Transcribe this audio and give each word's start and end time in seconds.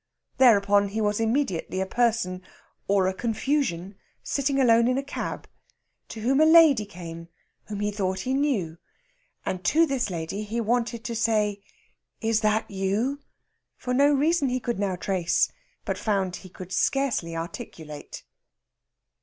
Thereupon 0.39 0.87
he 0.87 0.99
was 0.99 1.19
immediately 1.19 1.79
a 1.79 1.85
person, 1.85 2.41
or 2.87 3.05
a 3.07 3.13
confusion, 3.13 3.97
sitting 4.23 4.59
alone 4.59 4.87
in 4.87 4.97
a 4.97 5.03
cab, 5.03 5.47
to 6.07 6.21
whom 6.21 6.41
a 6.41 6.45
lady 6.47 6.85
came 6.87 7.27
whom 7.65 7.81
he 7.81 7.91
thought 7.91 8.21
he 8.21 8.33
knew, 8.33 8.79
and 9.45 9.63
to 9.65 9.85
this 9.85 10.09
lady 10.09 10.41
he 10.41 10.59
wanted 10.59 11.03
to 11.03 11.13
say, 11.15 11.61
"Is 12.19 12.41
that 12.41 12.71
you?" 12.71 13.19
for 13.77 13.93
no 13.93 14.11
reason 14.11 14.49
he 14.49 14.59
could 14.59 14.79
now 14.79 14.95
trace, 14.95 15.51
but 15.85 15.99
found 15.99 16.37
he 16.37 16.49
could 16.49 16.71
scarcely 16.71 17.35
articulate. 17.35 18.23